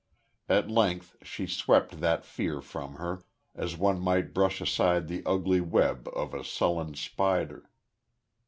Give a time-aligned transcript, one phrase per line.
[0.49, 3.21] At length she swept that fear from her,
[3.53, 7.69] as one might brush aside the ugly web of a sullen spider....